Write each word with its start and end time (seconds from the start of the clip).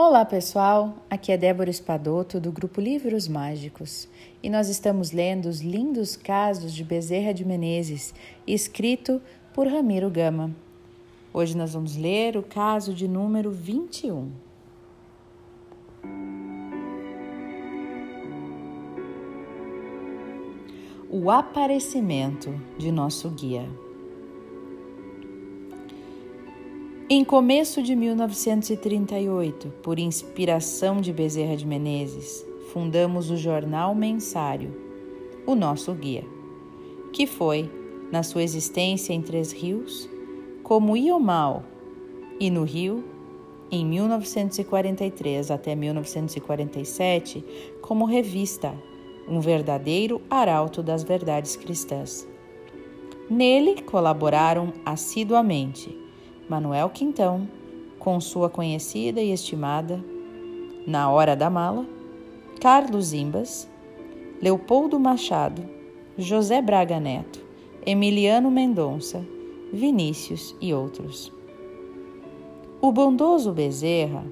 Olá 0.00 0.24
pessoal, 0.24 0.94
aqui 1.10 1.32
é 1.32 1.36
Débora 1.36 1.68
Espadoto 1.68 2.38
do 2.38 2.52
grupo 2.52 2.80
Livros 2.80 3.26
Mágicos 3.26 4.08
e 4.40 4.48
nós 4.48 4.68
estamos 4.68 5.10
lendo 5.10 5.46
os 5.46 5.60
lindos 5.60 6.14
casos 6.14 6.72
de 6.72 6.84
Bezerra 6.84 7.34
de 7.34 7.44
Menezes, 7.44 8.14
escrito 8.46 9.20
por 9.52 9.66
Ramiro 9.66 10.08
Gama. 10.08 10.54
Hoje 11.34 11.56
nós 11.56 11.74
vamos 11.74 11.96
ler 11.96 12.36
o 12.36 12.44
caso 12.44 12.94
de 12.94 13.08
número 13.08 13.50
21. 13.50 14.30
O 21.10 21.28
aparecimento 21.28 22.54
de 22.78 22.92
nosso 22.92 23.28
guia. 23.30 23.68
Em 27.10 27.24
começo 27.24 27.82
de 27.82 27.96
1938, 27.96 29.72
por 29.82 29.98
inspiração 29.98 31.00
de 31.00 31.10
Bezerra 31.10 31.56
de 31.56 31.66
Menezes, 31.66 32.44
fundamos 32.70 33.30
o 33.30 33.36
jornal 33.38 33.94
mensário, 33.94 34.76
o 35.46 35.54
nosso 35.54 35.94
guia, 35.94 36.22
que 37.10 37.26
foi, 37.26 37.70
na 38.12 38.22
sua 38.22 38.42
existência 38.42 39.14
em 39.14 39.22
Três 39.22 39.52
Rios, 39.52 40.06
como 40.62 40.98
Iomal, 40.98 41.62
e 42.38 42.50
no 42.50 42.62
Rio, 42.62 43.02
em 43.70 43.86
1943 43.86 45.50
até 45.50 45.74
1947, 45.74 47.42
como 47.80 48.04
revista, 48.04 48.74
um 49.26 49.40
verdadeiro 49.40 50.20
arauto 50.28 50.82
das 50.82 51.04
verdades 51.04 51.56
cristãs. 51.56 52.28
Nele 53.30 53.80
colaboraram 53.80 54.74
assiduamente 54.84 56.06
Manuel 56.48 56.88
Quintão, 56.88 57.46
com 57.98 58.18
sua 58.20 58.48
conhecida 58.48 59.20
e 59.20 59.32
estimada 59.32 60.02
Na 60.86 61.10
Hora 61.10 61.36
da 61.36 61.50
Mala, 61.50 61.86
Carlos 62.58 63.12
Imbas, 63.12 63.68
Leopoldo 64.40 64.98
Machado, 64.98 65.62
José 66.16 66.62
Braga 66.62 66.98
Neto, 66.98 67.44
Emiliano 67.84 68.50
Mendonça, 68.50 69.22
Vinícius 69.70 70.56
e 70.58 70.72
outros. 70.72 71.30
O 72.80 72.90
bondoso 72.90 73.52
Bezerra 73.52 74.24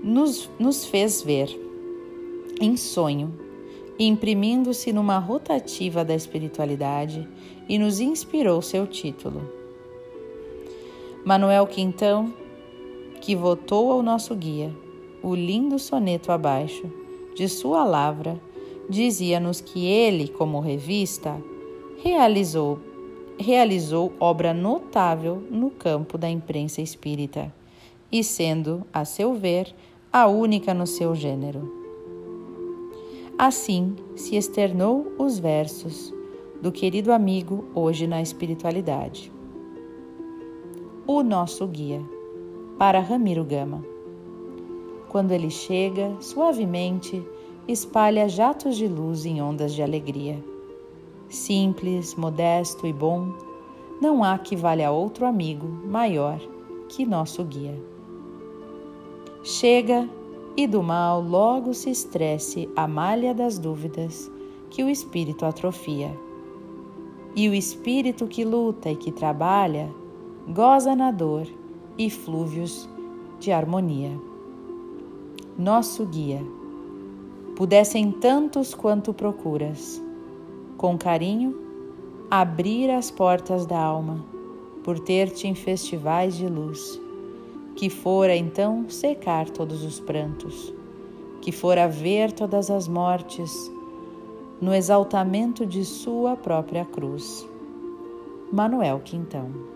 nos, 0.00 0.48
nos 0.60 0.84
fez 0.84 1.22
ver, 1.22 1.48
em 2.60 2.76
sonho, 2.76 3.34
imprimindo-se 3.98 4.92
numa 4.92 5.18
rotativa 5.18 6.04
da 6.04 6.14
espiritualidade 6.14 7.28
e 7.68 7.80
nos 7.80 7.98
inspirou 7.98 8.62
seu 8.62 8.86
título 8.86 9.63
Manuel 11.24 11.66
Quintão, 11.66 12.34
que 13.22 13.34
votou 13.34 13.90
ao 13.90 14.02
nosso 14.02 14.34
guia 14.34 14.70
o 15.22 15.34
lindo 15.34 15.78
soneto 15.78 16.30
abaixo 16.30 16.84
de 17.34 17.48
sua 17.48 17.82
lavra, 17.82 18.38
dizia-nos 18.90 19.58
que 19.58 19.86
ele, 19.86 20.28
como 20.28 20.60
revista, 20.60 21.34
realizou 22.02 22.78
realizou 23.38 24.12
obra 24.20 24.52
notável 24.52 25.42
no 25.50 25.70
campo 25.70 26.18
da 26.18 26.28
imprensa 26.28 26.82
espírita, 26.82 27.52
e 28.12 28.22
sendo, 28.22 28.86
a 28.92 29.06
seu 29.06 29.32
ver, 29.32 29.74
a 30.12 30.28
única 30.28 30.74
no 30.74 30.86
seu 30.86 31.14
gênero. 31.14 31.72
Assim 33.38 33.96
se 34.14 34.36
externou 34.36 35.10
os 35.18 35.38
versos 35.38 36.12
do 36.60 36.70
querido 36.70 37.10
amigo 37.10 37.64
hoje 37.74 38.06
na 38.06 38.20
espiritualidade 38.20 39.33
o 41.06 41.22
nosso 41.22 41.66
guia, 41.66 42.02
para 42.78 42.98
Ramiro 42.98 43.44
Gama. 43.44 43.84
Quando 45.10 45.32
ele 45.32 45.50
chega, 45.50 46.16
suavemente, 46.18 47.22
espalha 47.68 48.26
jatos 48.26 48.74
de 48.76 48.88
luz 48.88 49.26
em 49.26 49.42
ondas 49.42 49.74
de 49.74 49.82
alegria. 49.82 50.42
Simples, 51.28 52.14
modesto 52.14 52.86
e 52.86 52.92
bom, 52.92 53.34
não 54.00 54.24
há 54.24 54.38
que 54.38 54.56
valha 54.56 54.90
outro 54.90 55.26
amigo 55.26 55.68
maior 55.86 56.40
que 56.88 57.04
nosso 57.04 57.44
guia. 57.44 57.78
Chega 59.42 60.08
e 60.56 60.66
do 60.66 60.82
mal 60.82 61.20
logo 61.20 61.74
se 61.74 61.90
estresse 61.90 62.66
a 62.74 62.88
malha 62.88 63.34
das 63.34 63.58
dúvidas 63.58 64.30
que 64.70 64.82
o 64.82 64.88
espírito 64.88 65.44
atrofia. 65.44 66.18
E 67.36 67.46
o 67.46 67.54
espírito 67.54 68.26
que 68.26 68.42
luta 68.42 68.90
e 68.90 68.96
que 68.96 69.12
trabalha 69.12 69.92
goza 70.48 70.94
na 70.94 71.10
dor 71.10 71.46
e 71.96 72.10
flúvios 72.10 72.86
de 73.40 73.50
harmonia. 73.50 74.12
Nosso 75.56 76.04
guia, 76.04 76.42
pudessem 77.56 78.12
tantos 78.12 78.74
quanto 78.74 79.14
procuras, 79.14 80.02
com 80.76 80.98
carinho, 80.98 81.56
abrir 82.30 82.90
as 82.90 83.10
portas 83.10 83.64
da 83.64 83.78
alma, 83.78 84.22
por 84.82 84.98
ter-te 84.98 85.48
em 85.48 85.54
festivais 85.54 86.36
de 86.36 86.46
luz, 86.46 87.00
que 87.74 87.88
fora 87.88 88.36
então 88.36 88.84
secar 88.90 89.48
todos 89.48 89.82
os 89.82 89.98
prantos, 89.98 90.74
que 91.40 91.52
fora 91.52 91.88
ver 91.88 92.32
todas 92.32 92.70
as 92.70 92.86
mortes, 92.86 93.72
no 94.60 94.74
exaltamento 94.74 95.64
de 95.64 95.86
sua 95.86 96.36
própria 96.36 96.84
cruz. 96.84 97.48
Manuel 98.52 99.00
Quintão 99.02 99.74